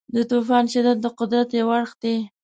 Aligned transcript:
د 0.15 0.15
طوفان 0.31 0.63
شدت 0.73 0.97
د 1.01 1.07
قدرت 1.19 1.49
یو 1.59 1.67
اړخ 1.77 1.91
دی. 2.03 2.15